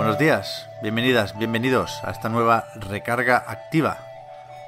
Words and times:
Buenos 0.00 0.18
días, 0.18 0.66
bienvenidas, 0.80 1.36
bienvenidos 1.36 2.02
a 2.04 2.10
esta 2.10 2.30
nueva 2.30 2.68
recarga 2.74 3.44
activa. 3.46 3.98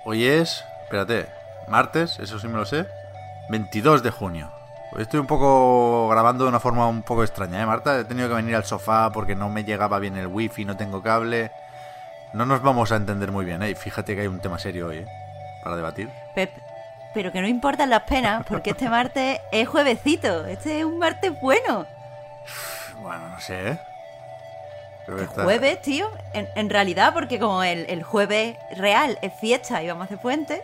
Hoy 0.04 0.26
es, 0.26 0.62
espérate, 0.82 1.26
martes, 1.66 2.18
eso 2.18 2.38
sí 2.38 2.48
me 2.48 2.58
lo 2.58 2.66
sé, 2.66 2.86
22 3.48 4.02
de 4.02 4.10
junio. 4.10 4.52
Hoy 4.92 5.00
estoy 5.00 5.20
un 5.20 5.26
poco 5.26 6.06
grabando 6.10 6.44
de 6.44 6.50
una 6.50 6.60
forma 6.60 6.86
un 6.86 7.02
poco 7.02 7.22
extraña, 7.24 7.62
¿eh, 7.62 7.64
Marta? 7.64 7.98
He 7.98 8.04
tenido 8.04 8.28
que 8.28 8.34
venir 8.34 8.54
al 8.54 8.66
sofá 8.66 9.10
porque 9.10 9.34
no 9.34 9.48
me 9.48 9.64
llegaba 9.64 9.98
bien 9.98 10.18
el 10.18 10.26
wifi, 10.26 10.66
no 10.66 10.76
tengo 10.76 11.02
cable. 11.02 11.50
No 12.34 12.44
nos 12.44 12.60
vamos 12.60 12.92
a 12.92 12.96
entender 12.96 13.32
muy 13.32 13.46
bien, 13.46 13.62
¿eh? 13.62 13.74
Fíjate 13.74 14.14
que 14.14 14.20
hay 14.20 14.26
un 14.26 14.40
tema 14.40 14.58
serio 14.58 14.88
hoy, 14.88 14.98
¿eh? 14.98 15.06
Para 15.64 15.76
debatir. 15.76 16.10
Pep, 16.34 16.50
pero 17.14 17.32
que 17.32 17.40
no 17.40 17.48
importan 17.48 17.88
las 17.88 18.02
penas, 18.02 18.44
porque 18.46 18.72
este 18.72 18.90
martes 18.90 19.40
es 19.50 19.66
juevesito. 19.66 20.44
Este 20.44 20.80
es 20.80 20.84
un 20.84 20.98
martes 20.98 21.32
bueno. 21.40 21.86
Bueno, 23.00 23.30
no 23.30 23.40
sé, 23.40 23.70
¿eh? 23.70 23.80
Está- 25.08 25.44
Jueves, 25.44 25.82
tío. 25.82 26.10
En, 26.32 26.48
en 26.54 26.70
realidad, 26.70 27.12
porque 27.12 27.38
como 27.38 27.62
el, 27.62 27.86
el 27.88 28.02
jueves 28.02 28.56
real 28.76 29.18
es 29.22 29.32
fiesta 29.34 29.82
y 29.82 29.88
vamos 29.88 30.02
a 30.02 30.04
hacer 30.06 30.18
puente. 30.18 30.62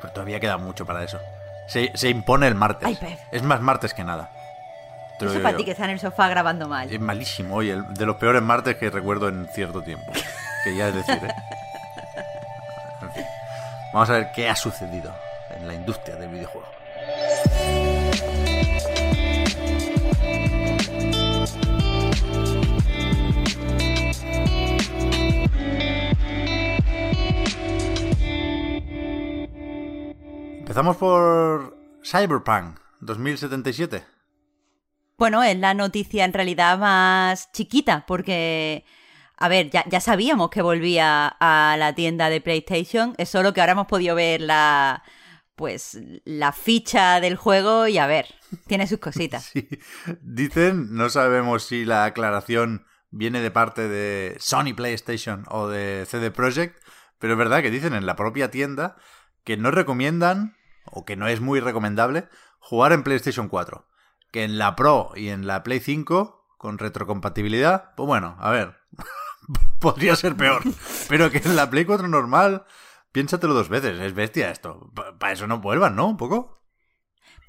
Pero 0.00 0.12
todavía 0.12 0.40
queda 0.40 0.56
mucho 0.58 0.84
para 0.86 1.02
eso. 1.04 1.18
Se, 1.66 1.90
se 1.94 2.08
impone 2.08 2.46
el 2.46 2.54
martes. 2.54 2.86
Ay, 2.86 2.96
Pep. 2.96 3.18
Es 3.30 3.42
más 3.42 3.60
martes 3.60 3.94
que 3.94 4.04
nada. 4.04 4.30
Te 5.18 5.26
Eso 5.26 5.42
para 5.42 5.56
ti 5.56 5.64
que 5.64 5.72
está 5.72 5.84
en 5.84 5.90
el 5.90 6.00
sofá 6.00 6.28
grabando 6.28 6.66
mal. 6.66 6.90
Es 6.90 6.98
malísimo 7.00 7.56
hoy, 7.56 7.70
el, 7.70 7.92
de 7.94 8.06
los 8.06 8.16
peores 8.16 8.40
martes 8.42 8.76
que 8.76 8.88
recuerdo 8.90 9.28
en 9.28 9.46
cierto 9.48 9.82
tiempo. 9.82 10.12
Que 10.64 10.76
ya 10.76 10.88
es 10.88 10.94
decir, 10.94 11.14
¿eh? 11.24 11.34
En 13.00 13.12
fin. 13.12 13.24
Vamos 13.94 14.10
a 14.10 14.12
ver 14.12 14.30
qué 14.32 14.46
ha 14.50 14.54
sucedido 14.54 15.10
en 15.56 15.66
la 15.66 15.72
industria 15.72 16.16
del 16.16 16.28
videojuego. 16.28 16.68
Empezamos 30.70 30.98
por 30.98 31.76
Cyberpunk 32.04 32.78
2077. 33.00 34.04
Bueno, 35.18 35.42
es 35.42 35.58
la 35.58 35.74
noticia 35.74 36.24
en 36.24 36.32
realidad 36.32 36.78
más 36.78 37.50
chiquita, 37.50 38.04
porque, 38.06 38.84
a 39.36 39.48
ver, 39.48 39.68
ya, 39.70 39.84
ya 39.88 39.98
sabíamos 39.98 40.48
que 40.48 40.62
volvía 40.62 41.26
a 41.40 41.74
la 41.76 41.92
tienda 41.96 42.30
de 42.30 42.40
PlayStation, 42.40 43.16
es 43.18 43.30
solo 43.30 43.52
que 43.52 43.60
ahora 43.60 43.72
hemos 43.72 43.88
podido 43.88 44.14
ver 44.14 44.42
la, 44.42 45.02
pues, 45.56 45.98
la 46.24 46.52
ficha 46.52 47.18
del 47.18 47.34
juego 47.34 47.88
y 47.88 47.98
a 47.98 48.06
ver, 48.06 48.26
tiene 48.68 48.86
sus 48.86 49.00
cositas. 49.00 49.42
Sí. 49.52 49.68
Dicen, 50.22 50.94
no 50.94 51.10
sabemos 51.10 51.64
si 51.64 51.84
la 51.84 52.04
aclaración 52.04 52.86
viene 53.10 53.40
de 53.40 53.50
parte 53.50 53.88
de 53.88 54.36
Sony 54.38 54.72
PlayStation 54.76 55.46
o 55.48 55.66
de 55.66 56.06
CD 56.06 56.30
Projekt, 56.30 56.80
pero 57.18 57.32
es 57.32 57.38
verdad 57.40 57.60
que 57.60 57.72
dicen 57.72 57.92
en 57.92 58.06
la 58.06 58.14
propia 58.14 58.52
tienda 58.52 58.94
que 59.42 59.56
no 59.56 59.72
recomiendan, 59.72 60.54
o 60.90 61.04
que 61.04 61.16
no 61.16 61.28
es 61.28 61.40
muy 61.40 61.60
recomendable, 61.60 62.28
jugar 62.58 62.92
en 62.92 63.02
PlayStation 63.02 63.48
4. 63.48 63.86
Que 64.30 64.44
en 64.44 64.58
la 64.58 64.76
Pro 64.76 65.12
y 65.16 65.28
en 65.28 65.46
la 65.46 65.62
Play 65.62 65.80
5, 65.80 66.54
con 66.56 66.78
retrocompatibilidad, 66.78 67.94
pues 67.96 68.06
bueno, 68.06 68.36
a 68.38 68.50
ver, 68.50 68.78
podría 69.80 70.14
ser 70.16 70.36
peor. 70.36 70.62
Pero 71.08 71.30
que 71.30 71.38
en 71.38 71.56
la 71.56 71.70
Play 71.70 71.84
4 71.84 72.06
normal, 72.06 72.64
piénsatelo 73.12 73.54
dos 73.54 73.68
veces, 73.68 73.98
es 73.98 74.14
bestia 74.14 74.50
esto. 74.50 74.92
Para 75.18 75.32
eso 75.32 75.46
no 75.46 75.60
vuelvan, 75.60 75.96
¿no? 75.96 76.06
Un 76.06 76.16
poco. 76.16 76.59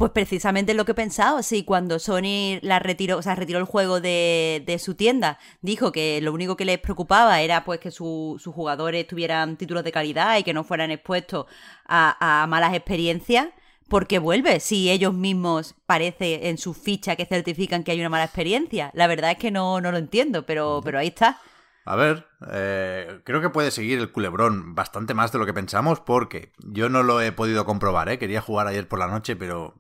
Pues 0.02 0.14
precisamente 0.14 0.74
lo 0.74 0.84
que 0.84 0.94
he 0.94 0.96
pensado, 0.96 1.44
sí, 1.44 1.64
cuando 1.64 2.00
Sony 2.00 2.58
la 2.64 2.80
retiró, 2.80 3.18
o 3.20 3.22
sea, 3.22 3.36
retiró 3.36 3.60
el 3.60 3.66
juego 3.66 4.02
de, 4.02 4.64
de 4.66 4.80
su 4.80 4.96
tienda, 4.96 5.38
dijo 5.62 5.92
que 5.92 6.20
lo 6.22 6.34
único 6.34 6.58
que 6.58 6.66
les 6.66 6.80
preocupaba 6.80 7.40
era 7.42 7.64
pues 7.64 7.80
que 7.80 7.92
su- 7.92 8.38
sus 8.40 8.52
jugadores 8.52 9.06
tuvieran 9.06 9.58
títulos 9.58 9.84
de 9.84 9.92
calidad 9.92 10.40
y 10.40 10.44
que 10.44 10.56
no 10.56 10.64
fueran 10.64 10.90
expuestos 10.90 11.46
a, 11.86 12.42
a 12.42 12.48
malas 12.48 12.74
experiencias, 12.74 13.50
porque 13.90 14.18
vuelve 14.18 14.60
si 14.60 14.90
ellos 14.90 15.14
mismos 15.14 15.76
parece 15.86 16.50
en 16.50 16.58
su 16.58 16.74
ficha 16.74 17.16
que 17.16 17.28
certifican 17.28 17.84
que 17.84 17.92
hay 17.92 18.00
una 18.00 18.10
mala 18.10 18.24
experiencia. 18.24 18.90
La 18.96 19.06
verdad 19.06 19.30
es 19.30 19.38
que 19.38 19.52
no, 19.52 19.82
no 19.82 19.92
lo 19.92 20.00
entiendo, 20.00 20.48
pero, 20.48 20.82
pero 20.84 20.98
ahí 20.98 21.10
está. 21.10 21.40
A 21.86 21.96
ver, 21.96 22.26
eh, 22.52 23.20
creo 23.24 23.40
que 23.40 23.50
puede 23.50 23.70
seguir 23.70 24.00
el 24.00 24.12
culebrón 24.12 24.74
bastante 24.74 25.14
más 25.14 25.32
de 25.32 25.38
lo 25.38 25.46
que 25.46 25.54
pensamos 25.54 26.00
porque 26.00 26.54
yo 26.58 26.90
no 26.90 27.04
lo 27.04 27.22
he 27.22 27.32
podido 27.32 27.66
comprobar, 27.66 28.10
¿eh? 28.10 28.18
Quería 28.18 28.42
jugar 28.42 28.66
ayer 28.66 28.88
por 28.88 28.98
la 28.98 29.08
noche, 29.08 29.36
pero 29.36 29.76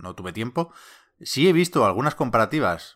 no 0.00 0.14
tuve 0.14 0.32
tiempo. 0.32 0.72
Sí 1.20 1.48
he 1.48 1.52
visto 1.52 1.84
algunas 1.84 2.14
comparativas 2.14 2.94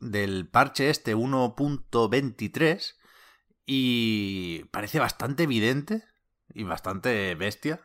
del 0.00 0.48
parche 0.48 0.90
este 0.90 1.14
1.23 1.14 2.94
y 3.66 4.64
parece 4.70 4.98
bastante 4.98 5.44
evidente 5.44 6.04
y 6.54 6.64
bastante 6.64 7.34
bestia 7.34 7.80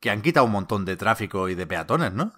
que 0.00 0.10
han 0.10 0.22
quitado 0.22 0.46
un 0.46 0.52
montón 0.52 0.84
de 0.84 0.96
tráfico 0.96 1.48
y 1.48 1.54
de 1.54 1.66
peatones, 1.66 2.12
¿no? 2.12 2.32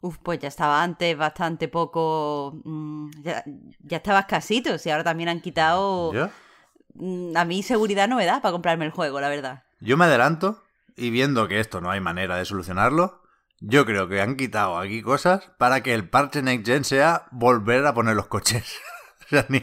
Uf, 0.00 0.18
pues 0.18 0.40
ya 0.40 0.48
estaba 0.48 0.82
antes 0.82 1.16
bastante 1.16 1.68
poco... 1.68 2.60
mm, 2.64 3.10
ya, 3.22 3.44
ya 3.78 3.96
estaba 3.98 4.20
escasito, 4.20 4.70
y 4.84 4.90
ahora 4.90 5.04
también 5.04 5.28
han 5.28 5.40
quitado... 5.40 6.12
Mm, 6.94 7.36
A 7.36 7.44
mí 7.44 7.62
seguridad 7.62 8.08
no 8.08 8.16
me 8.16 8.26
da 8.26 8.42
para 8.42 8.52
comprarme 8.52 8.84
el 8.84 8.90
juego, 8.90 9.20
la 9.20 9.28
verdad. 9.28 9.64
Yo 9.80 9.96
me 9.96 10.04
adelanto 10.04 10.62
y 10.96 11.10
viendo 11.10 11.48
que 11.48 11.60
esto 11.60 11.80
no 11.80 11.90
hay 11.90 12.00
manera 12.00 12.36
de 12.36 12.44
solucionarlo, 12.44 13.21
yo 13.64 13.86
creo 13.86 14.08
que 14.08 14.20
han 14.20 14.36
quitado 14.36 14.78
aquí 14.78 15.02
cosas 15.02 15.50
para 15.58 15.82
que 15.82 15.94
el 15.94 16.08
parche 16.08 16.42
Next 16.42 16.66
Gen 16.66 16.84
sea 16.84 17.26
volver 17.30 17.86
a 17.86 17.94
poner 17.94 18.16
los 18.16 18.26
coches. 18.26 18.76
o 19.26 19.28
sea, 19.28 19.46
ni, 19.48 19.60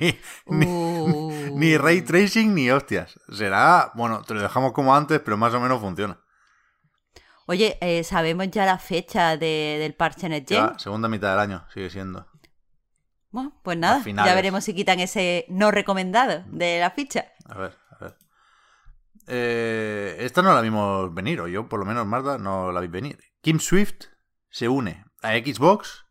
ni, 0.47 0.65
Uh. 0.65 1.57
ni 1.57 1.77
ray 1.77 2.01
tracing 2.01 2.53
ni 2.55 2.71
hostias. 2.71 3.19
Será, 3.31 3.91
bueno, 3.95 4.21
te 4.23 4.33
lo 4.33 4.41
dejamos 4.41 4.71
como 4.73 4.95
antes, 4.95 5.19
pero 5.19 5.37
más 5.37 5.53
o 5.53 5.59
menos 5.59 5.79
funciona. 5.81 6.19
Oye, 7.45 7.77
eh, 7.81 8.03
¿sabemos 8.03 8.49
ya 8.51 8.65
la 8.65 8.77
fecha 8.77 9.35
de- 9.35 9.77
del 9.79 9.95
parche 9.95 10.29
Next 10.29 10.49
Gen? 10.49 10.67
Ya, 10.73 10.79
segunda 10.79 11.07
mitad 11.09 11.31
del 11.31 11.39
año 11.39 11.65
sigue 11.73 11.89
siendo. 11.89 12.27
Bueno, 13.31 13.59
pues 13.63 13.77
nada, 13.77 14.01
ya 14.03 14.33
veremos 14.33 14.63
si 14.63 14.73
quitan 14.73 14.99
ese 14.99 15.45
no 15.49 15.69
recomendado 15.71 16.43
de 16.47 16.79
la 16.79 16.89
ficha. 16.91 17.25
A 17.45 17.57
ver, 17.59 17.77
a 17.91 18.03
ver. 18.05 18.15
Eh, 19.27 20.17
esta 20.21 20.41
no 20.41 20.53
la 20.53 20.61
vimos 20.61 21.13
venir, 21.13 21.39
o 21.41 21.47
yo 21.47 21.67
por 21.69 21.79
lo 21.79 21.85
menos, 21.85 22.05
Marta, 22.07 22.37
no 22.39 22.71
la 22.71 22.79
vi 22.81 22.87
venir. 22.87 23.19
Kim 23.41 23.59
Swift 23.59 24.07
se 24.49 24.67
une 24.67 25.05
a 25.21 25.31
Xbox, 25.37 26.05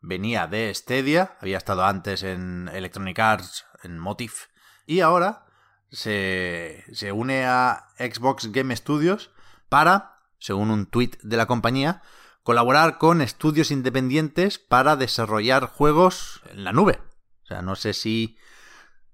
venía 0.00 0.46
de 0.46 0.72
Stadia, 0.74 1.36
había 1.40 1.58
estado 1.58 1.84
antes 1.84 2.22
en 2.22 2.70
Electronic 2.72 3.18
Arts, 3.18 3.66
en 3.82 3.98
Motif, 3.98 4.46
y 4.86 5.00
ahora 5.00 5.44
se, 5.90 6.84
se 6.92 7.12
une 7.12 7.44
a 7.44 7.88
Xbox 7.98 8.50
Game 8.52 8.74
Studios 8.74 9.30
para, 9.68 10.20
según 10.38 10.70
un 10.70 10.86
tuit 10.86 11.20
de 11.22 11.36
la 11.36 11.46
compañía, 11.46 12.02
colaborar 12.42 12.96
con 12.96 13.20
estudios 13.20 13.70
independientes 13.70 14.58
para 14.58 14.96
desarrollar 14.96 15.66
juegos 15.66 16.42
en 16.50 16.64
la 16.64 16.72
nube. 16.72 17.00
O 17.44 17.46
sea, 17.46 17.60
no 17.60 17.76
sé 17.76 17.92
si 17.92 18.38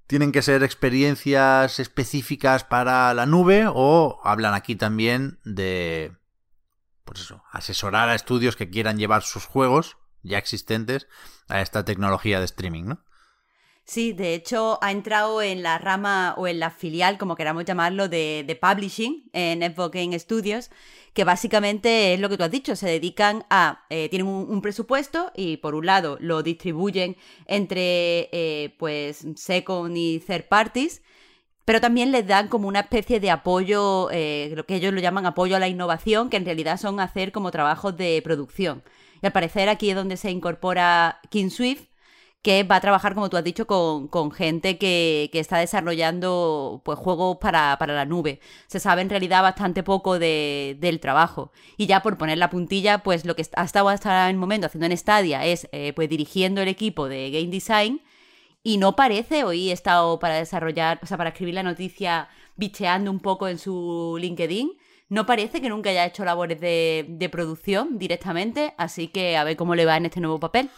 tienen 0.07 0.31
que 0.31 0.43
ser 0.43 0.63
experiencias 0.63 1.81
específicas 1.81 2.63
para 2.63 3.13
la 3.15 3.27
nube 3.27 3.67
o 3.69 4.21
hablan 4.23 4.55
aquí 4.55 4.77
también 4.77 5.41
de 5.45 6.18
pues 7.09 7.23
eso, 7.23 7.43
asesorar 7.51 8.11
a 8.11 8.15
estudios 8.15 8.55
que 8.55 8.69
quieran 8.69 8.99
llevar 8.99 9.23
sus 9.23 9.47
juegos 9.47 9.97
ya 10.23 10.37
existentes 10.37 11.09
a 11.49 11.63
esta 11.63 11.83
tecnología 11.83 12.39
de 12.39 12.45
streaming, 12.45 12.85
¿no? 12.85 13.05
Sí, 13.85 14.13
de 14.13 14.35
hecho 14.35 14.79
ha 14.83 14.91
entrado 14.91 15.41
en 15.41 15.63
la 15.63 15.79
rama 15.79 16.35
o 16.37 16.47
en 16.47 16.61
la 16.61 16.71
filial, 16.71 17.17
como 17.17 17.35
queramos 17.35 17.65
llamarlo, 17.65 18.11
de, 18.11 18.45
de 18.47 18.55
publishing 18.57 19.31
en 19.33 19.63
Xbox 19.63 19.95
Game 19.95 20.19
Studios, 20.19 20.69
que 21.15 21.25
básicamente 21.25 22.13
es 22.13 22.21
lo 22.21 22.29
que 22.29 22.37
tú 22.37 22.45
has 22.45 22.51
dicho, 22.51 22.77
se 22.77 22.91
dedican 22.91 23.47
a, 23.49 23.87
eh, 23.89 24.11
tienen 24.11 24.29
un, 24.29 24.61
presupuesto 24.61 25.33
y 25.35 25.57
por 25.57 25.75
un 25.75 25.87
lado 25.87 26.19
lo 26.21 26.43
distribuyen 26.43 27.17
entre 27.47 28.29
eh, 28.33 28.77
pues 28.79 29.27
second 29.37 29.97
y 29.97 30.19
third 30.19 30.49
parties, 30.49 31.01
pero 31.69 31.83
también 31.83 32.13
les 32.13 32.27
dan 32.27 32.49
como 32.49 32.67
una 32.67 32.81
especie 32.81 33.21
de 33.21 33.31
apoyo, 33.31 34.09
eh, 34.11 34.51
lo 34.57 34.65
que 34.65 34.77
ellos 34.77 34.95
lo 34.95 35.01
llaman 35.03 35.27
apoyo 35.27 35.55
a 35.55 35.59
la 35.59 35.69
innovación, 35.69 36.31
que 36.31 36.39
en 36.39 36.47
realidad 36.47 36.79
son 36.79 36.99
hacer 36.99 37.31
como 37.31 37.51
trabajos 37.51 37.95
de 37.95 38.23
producción. 38.25 38.83
Y 39.21 39.27
al 39.27 39.33
parecer 39.33 39.69
aquí 39.69 39.91
es 39.91 39.95
donde 39.95 40.17
se 40.17 40.31
incorpora 40.31 41.21
King 41.29 41.51
Swift, 41.51 41.83
que 42.41 42.63
va 42.63 42.77
a 42.77 42.81
trabajar, 42.81 43.13
como 43.13 43.29
tú 43.29 43.37
has 43.37 43.45
dicho, 43.45 43.67
con, 43.67 44.31
gente 44.33 44.79
que, 44.79 45.29
está 45.35 45.59
desarrollando 45.59 46.81
pues, 46.87 46.99
juegos 46.99 47.37
para, 47.39 47.77
la 47.79 48.07
nube. 48.07 48.41
Se 48.67 48.81
sabe 48.81 49.03
en 49.03 49.11
realidad 49.11 49.43
bastante 49.43 49.83
poco 49.83 50.19
del 50.19 51.01
trabajo. 51.03 51.53
Y 51.77 51.85
ya 51.87 52.01
por 52.01 52.17
poner 52.17 52.39
la 52.39 52.49
puntilla, 52.49 53.03
pues 53.03 53.27
lo 53.27 53.37
que 53.37 53.45
ha 53.57 53.65
estado 53.65 53.91
hasta 53.91 54.31
el 54.31 54.39
momento 54.39 54.69
haciendo 54.69 54.87
en 54.87 54.97
Stadia 54.97 55.45
es 55.45 55.69
eh, 55.73 55.93
pues 55.93 56.09
dirigiendo 56.09 56.63
el 56.63 56.69
equipo 56.69 57.11
de 57.11 57.31
Game 57.31 57.49
Design. 57.49 58.01
Y 58.63 58.79
no 58.79 58.97
parece, 58.97 59.45
hoy 59.45 59.71
he 59.71 59.73
estado 59.73 60.19
para 60.19 60.35
desarrollar, 60.35 60.99
o 61.03 61.07
sea, 61.07 61.17
para 61.17 61.31
escribir 61.31 61.55
la 61.55 61.63
noticia 61.63 62.29
bicheando 62.57 63.11
un 63.11 63.21
poco 63.21 63.49
en 63.49 63.59
su 63.59 64.17
LinkedIn. 64.21 64.73
No 65.09 65.25
parece 65.25 65.61
que 65.61 65.71
nunca 65.71 65.91
haya 65.91 66.05
hecho 66.05 66.25
labores 66.25 66.61
de, 66.61 67.07
de 67.09 67.29
producción 67.29 67.99
directamente, 67.99 68.75
así 68.77 69.09
que 69.09 69.37
a 69.37 69.45
ver 69.45 69.57
cómo 69.57 69.75
le 69.75 69.87
va 69.87 69.97
en 69.97 70.07
este 70.07 70.21
nuevo 70.21 70.39
papel. 70.39 70.71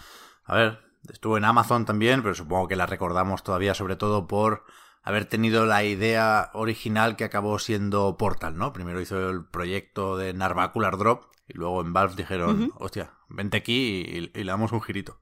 A 0.44 0.54
ver, 0.54 0.78
Estuvo 1.08 1.38
en 1.38 1.44
Amazon 1.44 1.86
también, 1.86 2.22
pero 2.22 2.34
supongo 2.34 2.68
que 2.68 2.76
la 2.76 2.86
recordamos 2.86 3.42
todavía 3.42 3.74
sobre 3.74 3.96
todo 3.96 4.26
por 4.26 4.64
haber 5.02 5.24
tenido 5.24 5.64
la 5.64 5.82
idea 5.82 6.50
original 6.52 7.16
que 7.16 7.24
acabó 7.24 7.58
siendo 7.58 8.16
Portal, 8.18 8.56
¿no? 8.56 8.72
Primero 8.72 9.00
hizo 9.00 9.30
el 9.30 9.44
proyecto 9.44 10.18
de 10.18 10.34
Narvacular 10.34 10.98
Drop 10.98 11.24
y 11.48 11.54
luego 11.54 11.80
en 11.80 11.92
Valve 11.92 12.16
dijeron, 12.16 12.72
hostia, 12.76 13.14
vente 13.28 13.56
aquí 13.56 14.04
y, 14.06 14.20
le 14.20 14.44
damos 14.44 14.72
un 14.72 14.82
girito. 14.82 15.18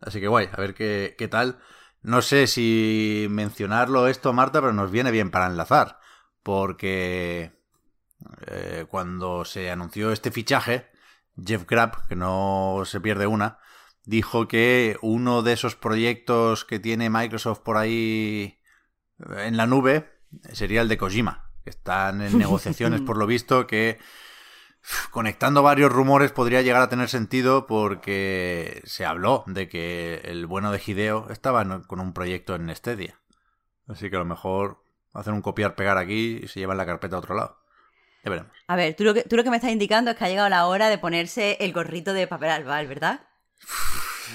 Así 0.00 0.20
que 0.20 0.28
guay, 0.28 0.48
a 0.52 0.60
ver 0.60 0.74
qué, 0.74 1.16
qué 1.18 1.26
tal. 1.26 1.58
No 2.02 2.22
sé 2.22 2.46
si 2.46 3.26
mencionarlo 3.30 4.06
esto, 4.06 4.32
Marta, 4.32 4.60
pero 4.60 4.72
nos 4.72 4.90
viene 4.90 5.10
bien 5.10 5.30
para 5.30 5.46
enlazar, 5.46 5.98
porque 6.42 7.52
eh, 8.46 8.86
cuando 8.88 9.44
se 9.44 9.70
anunció 9.70 10.12
este 10.12 10.30
fichaje, 10.30 10.90
Jeff 11.44 11.66
Grapp, 11.66 12.06
que 12.08 12.16
no 12.16 12.82
se 12.84 13.00
pierde 13.00 13.26
una, 13.26 13.58
dijo 14.04 14.48
que 14.48 14.96
uno 15.02 15.42
de 15.42 15.52
esos 15.52 15.76
proyectos 15.76 16.64
que 16.64 16.78
tiene 16.78 17.10
Microsoft 17.10 17.60
por 17.60 17.76
ahí 17.76 18.58
en 19.36 19.56
la 19.56 19.66
nube 19.66 20.10
sería 20.52 20.80
el 20.80 20.88
de 20.88 20.98
Kojima, 20.98 21.50
están 21.64 22.22
en 22.22 22.38
negociaciones 22.38 23.00
por 23.00 23.16
lo 23.18 23.26
visto, 23.26 23.66
que 23.66 23.98
conectando 25.10 25.62
varios 25.62 25.92
rumores 25.92 26.32
podría 26.32 26.62
llegar 26.62 26.82
a 26.82 26.88
tener 26.88 27.08
sentido 27.08 27.66
porque 27.66 28.82
se 28.84 29.04
habló 29.04 29.44
de 29.46 29.68
que 29.68 30.22
el 30.24 30.46
bueno 30.46 30.72
de 30.72 30.80
Hideo 30.84 31.28
estaba 31.30 31.64
con 31.86 32.00
un 32.00 32.12
proyecto 32.12 32.54
en 32.54 32.74
Stadia. 32.74 33.18
Así 33.88 34.10
que 34.10 34.16
a 34.16 34.20
lo 34.20 34.24
mejor 34.24 34.82
hacen 35.14 35.34
un 35.34 35.42
copiar-pegar 35.42 35.98
aquí 35.98 36.40
y 36.42 36.48
se 36.48 36.60
llevan 36.60 36.76
la 36.76 36.86
carpeta 36.86 37.16
a 37.16 37.20
otro 37.20 37.34
lado. 37.34 37.58
Ya 38.24 38.30
veremos. 38.30 38.52
A 38.66 38.76
ver, 38.76 38.94
tú 38.94 39.04
lo, 39.04 39.14
que, 39.14 39.22
tú 39.22 39.36
lo 39.36 39.44
que 39.44 39.50
me 39.50 39.56
estás 39.56 39.70
indicando 39.70 40.10
es 40.10 40.16
que 40.16 40.24
ha 40.24 40.28
llegado 40.28 40.48
la 40.48 40.66
hora 40.66 40.88
de 40.88 40.98
ponerse 40.98 41.56
el 41.60 41.72
gorrito 41.72 42.12
de 42.12 42.26
papel 42.26 42.50
albal, 42.50 42.86
¿verdad? 42.86 43.20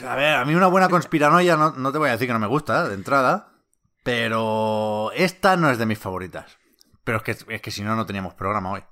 A 0.07 0.15
ver, 0.15 0.35
a 0.35 0.45
mí 0.45 0.55
una 0.55 0.67
buena 0.67 0.89
conspiranoia 0.89 1.55
no, 1.55 1.71
no 1.71 1.91
te 1.91 1.97
voy 1.97 2.09
a 2.09 2.13
decir 2.13 2.27
que 2.27 2.33
no 2.33 2.39
me 2.39 2.47
gusta, 2.47 2.87
de 2.87 2.95
entrada. 2.95 3.49
Pero 4.03 5.11
esta 5.13 5.55
no 5.55 5.69
es 5.69 5.77
de 5.77 5.85
mis 5.85 5.99
favoritas. 5.99 6.57
Pero 7.03 7.17
es 7.17 7.23
que, 7.23 7.53
es 7.53 7.61
que 7.61 7.71
si 7.71 7.83
no, 7.83 7.95
no 7.95 8.05
teníamos 8.05 8.33
programa 8.33 8.71
hoy. 8.71 8.83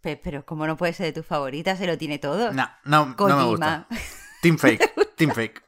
Pero, 0.00 0.46
¿cómo 0.46 0.66
no 0.66 0.76
puede 0.76 0.92
ser 0.92 1.06
de 1.06 1.12
tus 1.12 1.26
favoritas? 1.26 1.78
Se 1.78 1.86
lo 1.86 1.98
tiene 1.98 2.18
todo. 2.18 2.52
No, 2.52 2.68
no, 2.84 3.14
no 3.18 3.36
me 3.36 3.44
gusta. 3.44 3.86
Team 4.42 4.58
fake, 4.58 5.14
team 5.16 5.32
fake. 5.32 5.62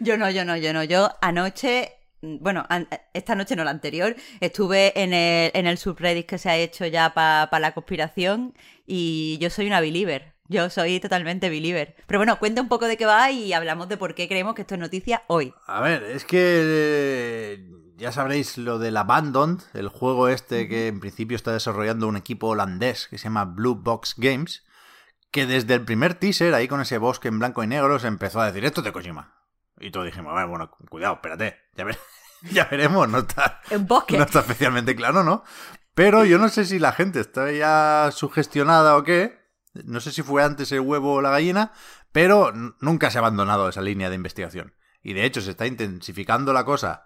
Yo 0.00 0.16
no, 0.16 0.30
yo 0.30 0.44
no, 0.44 0.56
yo 0.56 0.72
no. 0.72 0.82
Yo 0.84 1.10
anoche, 1.20 1.92
bueno, 2.22 2.66
esta 3.12 3.34
noche 3.34 3.56
no, 3.56 3.64
la 3.64 3.70
anterior, 3.70 4.16
estuve 4.40 4.98
en 5.00 5.12
el, 5.12 5.50
en 5.54 5.66
el 5.66 5.78
subreddit 5.78 6.26
que 6.26 6.38
se 6.38 6.50
ha 6.50 6.56
hecho 6.56 6.86
ya 6.86 7.14
para 7.14 7.58
la 7.60 7.72
conspiración 7.72 8.54
y 8.86 9.38
yo 9.40 9.50
soy 9.50 9.66
una 9.66 9.80
believer. 9.80 10.34
Yo 10.46 10.68
soy 10.68 11.00
totalmente 11.00 11.48
believer. 11.48 11.96
Pero 12.06 12.18
bueno, 12.18 12.38
cuenta 12.38 12.60
un 12.60 12.68
poco 12.68 12.86
de 12.86 12.98
qué 12.98 13.06
va 13.06 13.30
y 13.30 13.54
hablamos 13.54 13.88
de 13.88 13.96
por 13.96 14.14
qué 14.14 14.28
creemos 14.28 14.54
que 14.54 14.62
esto 14.62 14.74
es 14.74 14.80
noticia 14.80 15.22
hoy. 15.26 15.54
A 15.66 15.80
ver, 15.80 16.02
es 16.02 16.24
que 16.24 16.38
eh, 16.38 17.83
ya 17.96 18.12
sabréis 18.12 18.58
lo 18.58 18.78
del 18.78 18.96
Abandoned, 18.96 19.60
el 19.72 19.88
juego 19.88 20.28
este 20.28 20.68
que 20.68 20.88
en 20.88 21.00
principio 21.00 21.36
está 21.36 21.52
desarrollando 21.52 22.08
un 22.08 22.16
equipo 22.16 22.48
holandés 22.48 23.08
que 23.08 23.18
se 23.18 23.24
llama 23.24 23.44
Blue 23.44 23.76
Box 23.76 24.14
Games, 24.16 24.64
que 25.30 25.46
desde 25.46 25.74
el 25.74 25.84
primer 25.84 26.14
teaser, 26.14 26.54
ahí 26.54 26.68
con 26.68 26.80
ese 26.80 26.98
bosque 26.98 27.28
en 27.28 27.38
blanco 27.38 27.62
y 27.62 27.66
negro, 27.66 27.98
se 27.98 28.08
empezó 28.08 28.40
a 28.40 28.46
decir 28.46 28.64
esto 28.64 28.82
de 28.82 28.92
Kojima. 28.92 29.34
Y 29.78 29.90
todos 29.90 30.06
dijimos, 30.06 30.32
bueno, 30.48 30.70
cuidado, 30.88 31.14
espérate, 31.14 31.58
ya, 31.74 31.86
ya 32.50 32.64
veremos, 32.66 33.08
no 33.08 33.18
está, 33.18 33.60
no 33.70 34.24
está 34.24 34.40
especialmente 34.40 34.94
claro, 34.94 35.24
¿no? 35.24 35.44
Pero 35.94 36.24
yo 36.24 36.38
no 36.38 36.48
sé 36.48 36.64
si 36.64 36.78
la 36.78 36.92
gente 36.92 37.20
está 37.20 37.50
ya 37.52 38.10
sugestionada 38.12 38.96
o 38.96 39.04
qué, 39.04 39.40
no 39.72 40.00
sé 40.00 40.12
si 40.12 40.22
fue 40.22 40.42
antes 40.42 40.72
el 40.72 40.80
huevo 40.80 41.14
o 41.14 41.22
la 41.22 41.30
gallina, 41.30 41.72
pero 42.12 42.52
nunca 42.80 43.10
se 43.10 43.18
ha 43.18 43.20
abandonado 43.20 43.68
esa 43.68 43.82
línea 43.82 44.08
de 44.08 44.16
investigación. 44.16 44.74
Y 45.02 45.12
de 45.12 45.24
hecho 45.24 45.40
se 45.40 45.50
está 45.50 45.66
intensificando 45.66 46.52
la 46.52 46.64
cosa 46.64 47.04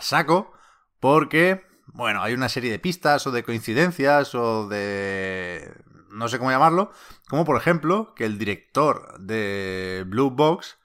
saco 0.00 0.52
porque, 1.00 1.66
bueno, 1.86 2.22
hay 2.22 2.34
una 2.34 2.48
serie 2.48 2.70
de 2.70 2.78
pistas 2.78 3.26
o 3.26 3.30
de 3.30 3.42
coincidencias 3.42 4.34
o 4.34 4.68
de... 4.68 5.74
no 6.10 6.28
sé 6.28 6.38
cómo 6.38 6.50
llamarlo, 6.50 6.90
como 7.28 7.44
por 7.44 7.56
ejemplo 7.56 8.14
que 8.14 8.24
el 8.24 8.38
director 8.38 9.18
de 9.18 10.04
Blue 10.06 10.30
Box, 10.30 10.78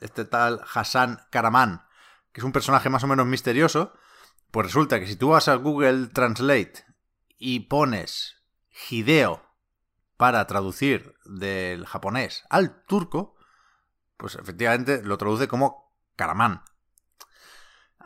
este 0.00 0.24
tal 0.24 0.62
Hassan 0.72 1.20
Karaman, 1.30 1.86
que 2.32 2.40
es 2.40 2.44
un 2.44 2.52
personaje 2.52 2.90
más 2.90 3.04
o 3.04 3.06
menos 3.06 3.26
misterioso, 3.26 3.92
pues 4.50 4.66
resulta 4.66 5.00
que 5.00 5.06
si 5.06 5.16
tú 5.16 5.30
vas 5.30 5.48
a 5.48 5.56
Google 5.56 6.08
Translate 6.08 6.84
y 7.38 7.60
pones 7.60 8.36
Hideo 8.88 9.42
para 10.16 10.46
traducir 10.46 11.14
del 11.24 11.86
japonés 11.86 12.44
al 12.50 12.84
turco, 12.86 13.36
pues 14.16 14.36
efectivamente 14.36 15.02
lo 15.02 15.18
traduce 15.18 15.48
como 15.48 15.92
caramán. 16.16 16.62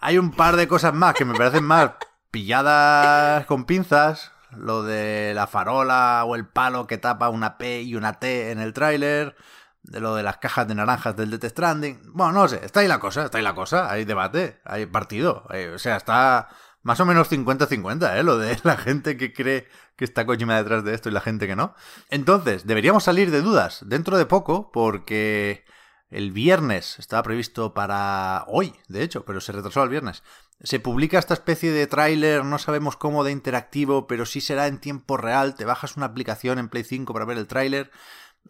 Hay 0.00 0.18
un 0.18 0.30
par 0.30 0.56
de 0.56 0.68
cosas 0.68 0.94
más 0.94 1.14
que 1.14 1.24
me 1.24 1.34
parecen 1.34 1.64
más 1.64 1.92
pilladas 2.30 3.46
con 3.46 3.64
pinzas. 3.64 4.32
Lo 4.56 4.82
de 4.82 5.32
la 5.34 5.46
farola 5.46 6.24
o 6.24 6.34
el 6.34 6.46
palo 6.46 6.86
que 6.86 6.98
tapa 6.98 7.28
una 7.28 7.58
P 7.58 7.82
y 7.82 7.96
una 7.96 8.14
T 8.14 8.50
en 8.50 8.60
el 8.60 8.72
tráiler. 8.72 9.36
De 9.82 10.00
lo 10.00 10.14
de 10.14 10.22
las 10.22 10.38
cajas 10.38 10.68
de 10.68 10.74
naranjas 10.74 11.16
del 11.16 11.30
Death 11.30 11.50
Stranding. 11.50 12.12
Bueno, 12.12 12.32
no 12.32 12.48
sé, 12.48 12.64
está 12.64 12.80
ahí 12.80 12.88
la 12.88 13.00
cosa, 13.00 13.24
está 13.24 13.38
ahí 13.38 13.44
la 13.44 13.54
cosa. 13.54 13.90
Hay 13.90 14.04
debate, 14.04 14.60
hay 14.64 14.86
partido. 14.86 15.46
o 15.74 15.78
sea, 15.78 15.96
está 15.96 16.48
más 16.82 17.00
o 17.00 17.06
menos 17.06 17.30
50-50, 17.30 18.18
¿eh? 18.18 18.22
Lo 18.22 18.38
de 18.38 18.58
la 18.62 18.76
gente 18.76 19.16
que 19.16 19.32
cree 19.32 19.68
que 19.96 20.04
está 20.04 20.26
Kojima 20.26 20.56
detrás 20.56 20.84
de 20.84 20.94
esto 20.94 21.08
y 21.08 21.12
la 21.12 21.20
gente 21.20 21.46
que 21.46 21.56
no. 21.56 21.74
Entonces, 22.08 22.66
deberíamos 22.66 23.04
salir 23.04 23.30
de 23.30 23.42
dudas 23.42 23.80
dentro 23.86 24.16
de 24.16 24.26
poco 24.26 24.70
porque 24.72 25.64
el 26.10 26.32
viernes 26.32 26.98
estaba 26.98 27.22
previsto 27.22 27.74
para 27.74 28.44
hoy, 28.48 28.74
de 28.88 29.02
hecho, 29.02 29.24
pero 29.24 29.40
se 29.40 29.52
retrasó 29.52 29.82
al 29.82 29.88
viernes. 29.90 30.22
Se 30.62 30.80
publica 30.80 31.18
esta 31.18 31.34
especie 31.34 31.70
de 31.70 31.86
tráiler, 31.86 32.44
no 32.44 32.58
sabemos 32.58 32.96
cómo 32.96 33.24
de 33.24 33.32
interactivo, 33.32 34.06
pero 34.06 34.26
sí 34.26 34.40
será 34.40 34.66
en 34.66 34.78
tiempo 34.78 35.16
real. 35.16 35.54
Te 35.54 35.64
bajas 35.64 35.96
una 35.96 36.06
aplicación 36.06 36.58
en 36.58 36.68
Play 36.68 36.84
5 36.84 37.12
para 37.12 37.26
ver 37.26 37.38
el 37.38 37.46
tráiler. 37.46 37.90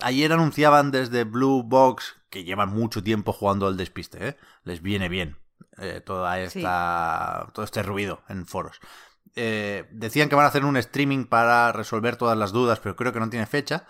Ayer 0.01 0.33
anunciaban 0.33 0.91
desde 0.91 1.25
Blue 1.25 1.63
Box 1.65 2.17
que 2.31 2.45
llevan 2.45 2.71
mucho 2.71 3.03
tiempo 3.03 3.33
jugando 3.33 3.67
al 3.67 3.77
despiste, 3.77 4.29
¿eh? 4.29 4.37
Les 4.63 4.81
viene 4.81 5.09
bien 5.09 5.37
eh, 5.79 6.01
toda 6.05 6.41
esta, 6.41 7.51
todo 7.53 7.65
este 7.65 7.83
ruido 7.83 8.23
en 8.29 8.47
foros. 8.47 8.81
Eh, 9.35 9.87
decían 9.91 10.29
que 10.29 10.35
van 10.35 10.45
a 10.45 10.49
hacer 10.49 10.65
un 10.65 10.77
streaming 10.77 11.25
para 11.25 11.73
resolver 11.73 12.17
todas 12.17 12.39
las 12.39 12.53
dudas, 12.53 12.81
pero 12.81 12.97
creo 12.97 13.13
que 13.13 13.21
no 13.21 13.31
tiene 13.31 13.47
fecha. 13.47 13.87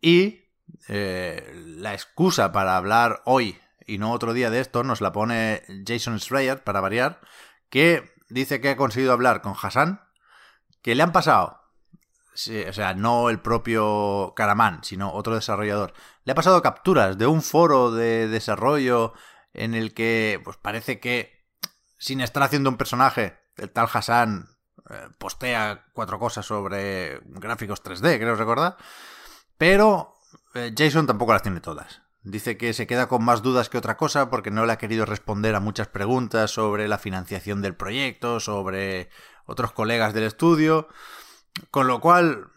Y 0.00 0.41
eh, 0.88 1.52
la 1.54 1.94
excusa 1.94 2.52
para 2.52 2.76
hablar 2.76 3.22
hoy 3.24 3.58
y 3.86 3.98
no 3.98 4.12
otro 4.12 4.32
día 4.32 4.50
de 4.50 4.60
esto 4.60 4.84
nos 4.84 5.00
la 5.00 5.12
pone 5.12 5.62
Jason 5.86 6.18
Schreier, 6.18 6.62
para 6.62 6.80
variar, 6.80 7.20
que 7.68 8.14
dice 8.28 8.60
que 8.60 8.70
ha 8.70 8.76
conseguido 8.76 9.12
hablar 9.12 9.42
con 9.42 9.54
Hassan, 9.60 10.00
que 10.82 10.94
le 10.94 11.02
han 11.02 11.12
pasado, 11.12 11.60
o 12.32 12.72
sea, 12.72 12.94
no 12.94 13.28
el 13.28 13.40
propio 13.40 14.32
Karaman, 14.36 14.82
sino 14.84 15.12
otro 15.12 15.34
desarrollador, 15.34 15.92
le 16.24 16.32
ha 16.32 16.36
pasado 16.36 16.62
capturas 16.62 17.18
de 17.18 17.26
un 17.26 17.42
foro 17.42 17.90
de 17.90 18.28
desarrollo 18.28 19.14
en 19.52 19.74
el 19.74 19.92
que 19.94 20.40
pues 20.44 20.56
parece 20.56 20.98
que 20.98 21.42
sin 21.98 22.20
estar 22.20 22.42
haciendo 22.42 22.70
un 22.70 22.76
personaje, 22.76 23.38
el 23.56 23.70
tal 23.70 23.88
Hassan 23.92 24.48
eh, 24.90 25.08
postea 25.18 25.86
cuatro 25.92 26.18
cosas 26.18 26.46
sobre 26.46 27.20
gráficos 27.24 27.82
3D, 27.82 28.18
creo 28.18 28.34
recordar, 28.34 28.76
pero 29.56 30.14
Jason 30.76 31.06
tampoco 31.06 31.32
las 31.32 31.42
tiene 31.42 31.60
todas. 31.60 32.02
Dice 32.24 32.56
que 32.56 32.72
se 32.72 32.86
queda 32.86 33.08
con 33.08 33.24
más 33.24 33.42
dudas 33.42 33.68
que 33.68 33.78
otra 33.78 33.96
cosa 33.96 34.30
porque 34.30 34.50
no 34.50 34.64
le 34.64 34.72
ha 34.72 34.78
querido 34.78 35.04
responder 35.04 35.54
a 35.54 35.60
muchas 35.60 35.88
preguntas 35.88 36.52
sobre 36.52 36.86
la 36.86 36.98
financiación 36.98 37.62
del 37.62 37.74
proyecto, 37.74 38.38
sobre 38.38 39.08
otros 39.44 39.72
colegas 39.72 40.14
del 40.14 40.24
estudio, 40.24 40.88
con 41.70 41.88
lo 41.88 42.00
cual 42.00 42.52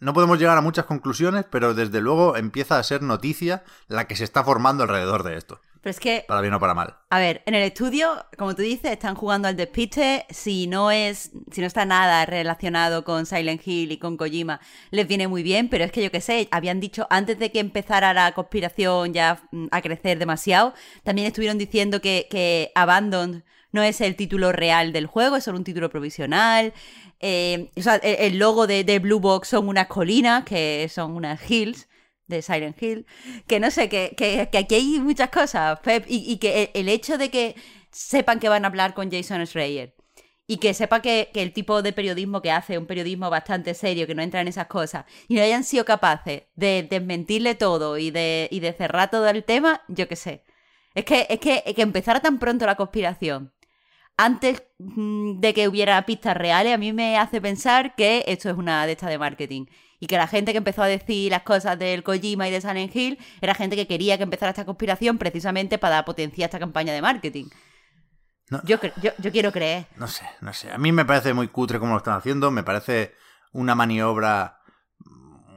no 0.00 0.12
podemos 0.12 0.38
llegar 0.38 0.58
a 0.58 0.62
muchas 0.62 0.86
conclusiones, 0.86 1.46
pero 1.48 1.74
desde 1.74 2.00
luego 2.00 2.36
empieza 2.36 2.78
a 2.78 2.82
ser 2.82 3.02
noticia 3.02 3.62
la 3.86 4.06
que 4.06 4.16
se 4.16 4.24
está 4.24 4.42
formando 4.42 4.82
alrededor 4.82 5.22
de 5.22 5.36
esto. 5.36 5.60
Pero 5.84 5.90
es 5.90 6.00
que, 6.00 6.24
Para 6.26 6.40
bien 6.40 6.54
o 6.54 6.58
para 6.58 6.72
mal. 6.72 6.96
a 7.10 7.18
ver, 7.18 7.42
en 7.44 7.54
el 7.54 7.62
estudio, 7.62 8.24
como 8.38 8.54
tú 8.56 8.62
dices, 8.62 8.90
están 8.90 9.14
jugando 9.14 9.48
al 9.48 9.54
despiste. 9.54 10.24
Si 10.30 10.66
no 10.66 10.90
es, 10.90 11.32
si 11.52 11.60
no 11.60 11.66
está 11.66 11.84
nada 11.84 12.24
relacionado 12.24 13.04
con 13.04 13.26
Silent 13.26 13.60
Hill 13.68 13.92
y 13.92 13.98
con 13.98 14.16
Kojima, 14.16 14.62
les 14.90 15.06
viene 15.06 15.28
muy 15.28 15.42
bien. 15.42 15.68
Pero 15.68 15.84
es 15.84 15.92
que 15.92 16.02
yo 16.02 16.10
qué 16.10 16.22
sé, 16.22 16.48
habían 16.52 16.80
dicho 16.80 17.06
antes 17.10 17.38
de 17.38 17.52
que 17.52 17.60
empezara 17.60 18.14
la 18.14 18.32
conspiración 18.32 19.12
ya 19.12 19.42
mm, 19.50 19.66
a 19.72 19.82
crecer 19.82 20.18
demasiado, 20.18 20.72
también 21.02 21.26
estuvieron 21.26 21.58
diciendo 21.58 22.00
que, 22.00 22.28
que 22.30 22.72
Abandon 22.74 23.44
no 23.70 23.82
es 23.82 24.00
el 24.00 24.16
título 24.16 24.52
real 24.52 24.90
del 24.94 25.04
juego, 25.04 25.36
es 25.36 25.44
solo 25.44 25.58
un 25.58 25.64
título 25.64 25.90
provisional. 25.90 26.72
Eh, 27.20 27.70
o 27.76 27.82
sea, 27.82 27.96
el, 27.96 28.32
el 28.32 28.38
logo 28.38 28.66
de, 28.66 28.84
de 28.84 29.00
Blue 29.00 29.20
Box 29.20 29.48
son 29.48 29.68
unas 29.68 29.88
colinas, 29.88 30.44
que 30.44 30.88
son 30.90 31.14
unas 31.14 31.50
hills 31.50 31.88
de 32.26 32.42
Silent 32.42 32.80
Hill, 32.82 33.06
que 33.46 33.60
no 33.60 33.70
sé, 33.70 33.88
que, 33.88 34.14
que, 34.16 34.48
que 34.50 34.58
aquí 34.58 34.74
hay 34.74 35.00
muchas 35.00 35.30
cosas, 35.30 35.80
Pep, 35.80 36.04
y, 36.08 36.30
y 36.30 36.38
que 36.38 36.70
el, 36.74 36.88
hecho 36.88 37.18
de 37.18 37.30
que 37.30 37.54
sepan 37.90 38.40
que 38.40 38.48
van 38.48 38.64
a 38.64 38.68
hablar 38.68 38.94
con 38.94 39.10
Jason 39.10 39.46
Schreier 39.46 39.94
y 40.46 40.58
que 40.58 40.74
sepa 40.74 41.00
que, 41.00 41.30
que 41.32 41.42
el 41.42 41.52
tipo 41.52 41.82
de 41.82 41.92
periodismo 41.92 42.42
que 42.42 42.50
hace, 42.50 42.76
un 42.78 42.86
periodismo 42.86 43.30
bastante 43.30 43.74
serio, 43.74 44.06
que 44.06 44.14
no 44.14 44.22
entra 44.22 44.40
en 44.40 44.48
esas 44.48 44.66
cosas, 44.66 45.06
y 45.26 45.34
no 45.36 45.42
hayan 45.42 45.64
sido 45.64 45.84
capaces 45.84 46.42
de 46.54 46.86
desmentirle 46.88 47.54
todo 47.54 47.96
y 47.96 48.10
de, 48.10 48.48
y 48.50 48.60
de 48.60 48.72
cerrar 48.74 49.10
todo 49.10 49.26
el 49.28 49.44
tema, 49.44 49.82
yo 49.88 50.06
qué 50.06 50.16
sé. 50.16 50.44
Es 50.94 51.04
que, 51.04 51.26
es 51.30 51.40
que, 51.40 51.62
que 51.74 51.82
empezara 51.82 52.20
tan 52.20 52.38
pronto 52.38 52.66
la 52.66 52.76
conspiración, 52.76 53.54
antes 54.16 54.62
mm, 54.78 55.40
de 55.40 55.54
que 55.54 55.68
hubiera 55.68 56.04
pistas 56.06 56.36
reales, 56.36 56.74
a 56.74 56.78
mí 56.78 56.92
me 56.92 57.18
hace 57.18 57.40
pensar 57.40 57.94
que 57.94 58.24
esto 58.26 58.50
es 58.50 58.56
una 58.56 58.86
de 58.86 58.92
estas 58.92 59.10
de 59.10 59.18
marketing. 59.18 59.66
Y 60.04 60.06
que 60.06 60.18
la 60.18 60.26
gente 60.26 60.52
que 60.52 60.58
empezó 60.58 60.82
a 60.82 60.86
decir 60.86 61.30
las 61.30 61.44
cosas 61.44 61.78
del 61.78 62.02
Kojima 62.02 62.46
y 62.46 62.50
de 62.50 62.60
Silent 62.60 62.94
Hill 62.94 63.18
era 63.40 63.54
gente 63.54 63.74
que 63.74 63.86
quería 63.86 64.18
que 64.18 64.22
empezara 64.22 64.50
esta 64.50 64.66
conspiración 64.66 65.16
precisamente 65.16 65.78
para 65.78 66.04
potenciar 66.04 66.48
esta 66.48 66.58
campaña 66.58 66.92
de 66.92 67.00
marketing. 67.00 67.46
No. 68.50 68.60
Yo, 68.64 68.76
yo, 69.00 69.12
yo 69.16 69.32
quiero 69.32 69.50
creer. 69.50 69.86
No 69.96 70.06
sé, 70.06 70.26
no 70.42 70.52
sé. 70.52 70.70
A 70.70 70.76
mí 70.76 70.92
me 70.92 71.06
parece 71.06 71.32
muy 71.32 71.48
cutre 71.48 71.78
como 71.78 71.92
lo 71.92 71.96
están 71.96 72.18
haciendo. 72.18 72.50
Me 72.50 72.62
parece 72.62 73.14
una 73.52 73.74
maniobra 73.74 74.58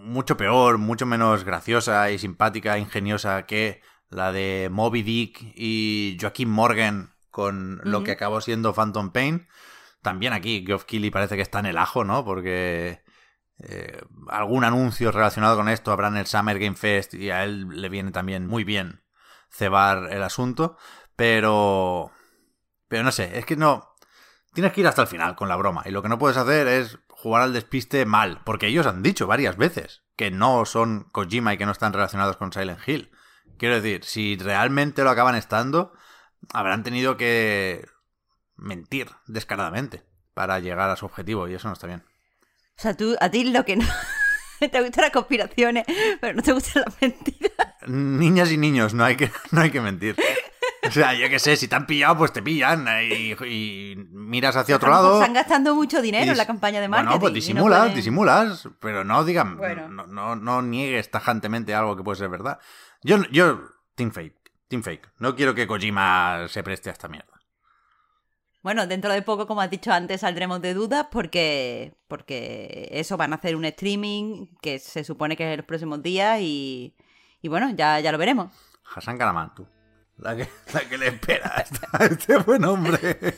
mucho 0.02 0.38
peor, 0.38 0.78
mucho 0.78 1.06
menos 1.06 1.44
graciosa 1.44 2.10
y 2.10 2.18
simpática, 2.18 2.78
ingeniosa 2.78 3.46
que 3.46 3.82
la 4.08 4.32
de 4.32 4.70
Moby 4.72 5.02
Dick 5.02 5.42
y 5.56 6.18
Joaquín 6.22 6.50
Morgan 6.50 7.12
con 7.32 7.82
lo 7.84 8.06
que 8.06 8.12
acabó 8.12 8.40
siendo 8.40 8.74
Phantom 8.74 9.12
Pain. 9.12 9.50
También 10.02 10.32
aquí 10.32 10.64
Geoff 10.66 10.86
Keighley 10.86 11.10
parece 11.10 11.36
que 11.36 11.42
está 11.42 11.60
en 11.60 11.66
el 11.66 11.78
ajo, 11.78 12.06
¿no? 12.06 12.24
Porque 12.24 13.06
eh, 13.60 14.02
algún 14.28 14.64
anuncio 14.64 15.12
relacionado 15.12 15.56
con 15.56 15.68
esto 15.70 15.92
habrá 15.92 16.10
en 16.10 16.18
el 16.18 16.28
Summer 16.28 16.60
Game 16.60 16.76
Fest 16.76 17.14
y 17.14 17.32
a 17.32 17.44
él 17.44 17.68
le 17.70 17.90
viene 17.90 18.12
también 18.12 18.46
muy 18.46 18.64
bien 18.64 19.04
cebar 19.50 20.12
el 20.12 20.24
asunto. 20.24 20.78
Pero... 21.16 22.12
Pero 22.88 23.04
no 23.04 23.12
sé, 23.12 23.38
es 23.38 23.46
que 23.46 23.56
no... 23.56 23.96
Tienes 24.54 24.72
que 24.74 24.82
ir 24.82 24.88
hasta 24.88 25.04
el 25.04 25.08
final 25.08 25.36
con 25.36 25.50
la 25.50 25.56
broma. 25.56 25.84
Y 25.86 25.92
lo 25.92 26.02
que 26.02 26.10
no 26.10 26.18
puedes 26.18 26.38
hacer 26.38 26.68
es 26.68 27.00
jugar 27.10 27.44
al 27.44 27.54
despiste 27.54 28.06
mal. 28.06 28.42
Porque 28.44 28.68
ellos 28.68 28.88
han 28.88 29.04
dicho 29.04 29.28
varias 29.28 29.58
veces 29.58 30.04
que 30.16 30.32
no 30.32 30.66
son 30.66 31.10
Kojima 31.12 31.54
y 31.54 31.58
que 31.58 31.66
no 31.66 31.72
están 31.72 31.94
relacionados 31.94 32.38
con 32.38 32.52
Silent 32.52 32.80
Hill. 32.88 33.12
Quiero 33.58 33.76
decir, 33.76 34.04
si 34.04 34.38
realmente 34.38 35.04
lo 35.04 35.10
acaban 35.10 35.36
estando, 35.36 35.94
habrán 36.54 36.84
tenido 36.84 37.18
que 37.18 37.88
mentir 38.56 39.10
descaradamente 39.28 40.06
para 40.34 40.60
llegar 40.60 40.90
a 40.90 40.96
su 40.96 41.06
objetivo. 41.06 41.48
Y 41.48 41.54
eso 41.54 41.68
no 41.68 41.74
está 41.74 41.88
bien. 41.88 42.04
O 42.78 42.82
sea, 42.82 42.96
tú, 42.96 43.16
a 43.20 43.30
ti 43.30 43.46
lo 43.46 43.66
que 43.66 43.76
no... 43.78 43.86
te 44.60 44.82
gustan 44.82 45.04
las 45.04 45.12
conspiraciones, 45.12 45.86
pero 46.22 46.34
no 46.36 46.42
te 46.44 46.52
gustan 46.54 46.84
las 46.86 47.02
mentiras. 47.02 47.52
Niñas 47.88 48.52
y 48.52 48.58
niños, 48.58 48.94
no 48.94 49.04
hay 49.06 49.16
que, 49.16 49.32
no 49.52 49.62
hay 49.62 49.72
que 49.72 49.82
mentir. 49.82 50.16
O 50.88 50.92
sea, 50.92 51.14
yo 51.16 51.28
qué 51.30 51.38
sé, 51.40 51.58
si 51.58 51.68
te 51.68 51.76
han 51.76 51.86
pillado, 51.86 52.18
pues 52.18 52.32
te 52.32 52.42
pillan 52.42 52.88
y, 53.04 53.34
y 53.46 53.96
miras 54.12 54.56
hacia 54.56 54.76
otro 54.78 54.90
lado. 54.90 55.20
Están 55.20 55.34
gastando 55.34 55.76
mucho 55.76 56.02
dinero 56.02 56.26
y- 56.28 56.30
en 56.30 56.38
la 56.38 56.46
campaña 56.46 56.80
de 56.80 56.88
marketing. 56.88 57.08
Bueno, 57.10 57.20
pues 57.20 57.32
no 57.32 57.36
disimulas, 57.36 57.80
pueden- 57.80 57.96
disimulas, 57.96 58.70
pero 58.80 59.04
no 59.04 59.24
digan, 59.26 59.58
Bueno. 59.58 59.90
no, 59.90 60.06
no, 60.08 60.36
no 60.36 60.62
niegues 60.62 61.10
tajantemente 61.12 61.74
algo 61.76 61.98
que 61.98 62.04
puede 62.04 62.18
ser 62.20 62.30
verdad. 62.30 62.60
Yo, 63.04 63.18
yo, 63.32 63.62
team 63.96 64.12
fake, 64.12 64.36
team 64.70 64.82
fake. 64.84 65.10
No 65.20 65.36
quiero 65.36 65.54
que 65.56 65.68
Kojima 65.68 66.46
se 66.48 66.64
preste 66.64 66.90
a 66.90 66.94
esta 66.94 67.08
mierda. 67.08 67.34
Bueno, 68.64 68.88
dentro 68.88 69.14
de 69.14 69.22
poco, 69.22 69.48
como 69.48 69.62
has 69.62 69.70
dicho 69.70 69.92
antes, 69.92 70.22
saldremos 70.22 70.62
de 70.62 70.74
dudas 70.74 71.08
porque, 71.12 71.94
porque 72.08 72.90
eso 72.92 73.16
van 73.16 73.34
a 73.34 73.38
hacer 73.38 73.56
un 73.56 73.66
streaming 73.66 74.48
que 74.62 74.80
se 74.80 75.04
supone 75.04 75.38
que 75.38 75.46
es 75.46 75.52
en 75.52 75.58
los 75.58 75.66
próximos 75.66 76.02
días 76.02 76.40
y, 76.42 76.96
y 77.42 77.48
bueno, 77.48 77.70
ya, 77.72 78.00
ya 78.00 78.12
lo 78.12 78.18
veremos. 78.18 78.52
Hassan 78.96 79.18
Karaman, 79.18 79.54
tú. 79.56 79.68
La 80.18 80.36
que, 80.36 80.50
la 80.74 80.80
que 80.82 80.98
le 80.98 81.08
espera 81.08 81.54
a 81.56 81.98
a 81.98 82.06
este 82.06 82.38
buen 82.38 82.66
hombre. 82.66 83.18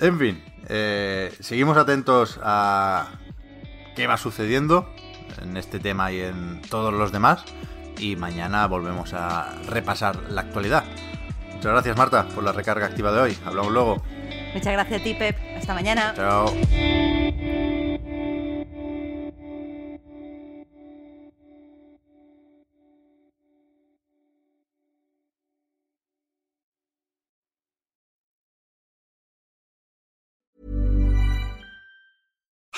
en 0.00 0.18
fin, 0.18 0.44
eh, 0.68 1.32
seguimos 1.40 1.76
atentos 1.76 2.40
a 2.42 3.12
qué 3.94 4.08
va 4.08 4.16
sucediendo 4.16 4.92
en 5.40 5.56
este 5.56 5.78
tema 5.78 6.10
y 6.10 6.20
en 6.20 6.62
todos 6.62 6.92
los 6.92 7.12
demás. 7.12 7.44
Y 7.98 8.16
mañana 8.16 8.66
volvemos 8.66 9.12
a 9.14 9.54
repasar 9.66 10.16
la 10.30 10.40
actualidad. 10.40 10.84
Muchas 11.60 11.72
gracias, 11.72 11.96
Marta, 11.98 12.26
por 12.34 12.42
la 12.42 12.52
recarga 12.52 12.86
activa 12.86 13.12
de 13.12 13.20
hoy. 13.20 13.38
Hablamos 13.44 13.70
luego. 13.70 14.02
Muchas 14.54 14.72
gracias 14.72 14.98
a 14.98 15.04
ti, 15.04 15.12
Pep. 15.12 15.36
Hasta 15.58 15.74
mañana. 15.74 16.14
Chao. 16.16 16.50